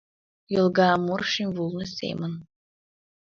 [0.53, 2.33] Йолга Амур шемвулно семын.